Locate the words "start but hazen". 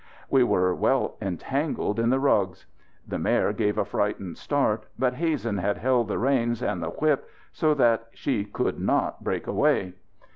4.39-5.59